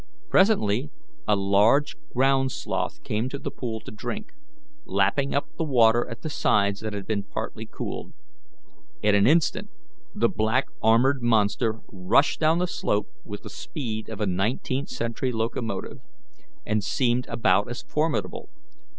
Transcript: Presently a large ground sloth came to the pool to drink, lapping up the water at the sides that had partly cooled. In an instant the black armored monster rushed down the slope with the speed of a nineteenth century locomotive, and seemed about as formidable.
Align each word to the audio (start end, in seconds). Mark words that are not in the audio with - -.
Presently 0.29 0.89
a 1.27 1.35
large 1.35 1.95
ground 2.11 2.51
sloth 2.51 3.03
came 3.03 3.29
to 3.29 3.37
the 3.37 3.51
pool 3.51 3.79
to 3.81 3.91
drink, 3.91 4.31
lapping 4.83 5.35
up 5.35 5.47
the 5.59 5.63
water 5.63 6.09
at 6.09 6.23
the 6.23 6.29
sides 6.31 6.79
that 6.79 6.93
had 6.93 7.05
partly 7.29 7.67
cooled. 7.67 8.11
In 9.03 9.13
an 9.13 9.27
instant 9.27 9.69
the 10.15 10.27
black 10.27 10.65
armored 10.81 11.21
monster 11.21 11.81
rushed 11.91 12.39
down 12.39 12.57
the 12.57 12.65
slope 12.65 13.11
with 13.23 13.43
the 13.43 13.49
speed 13.51 14.09
of 14.09 14.19
a 14.19 14.25
nineteenth 14.25 14.89
century 14.89 15.31
locomotive, 15.31 15.99
and 16.65 16.83
seemed 16.83 17.27
about 17.27 17.69
as 17.69 17.83
formidable. 17.83 18.49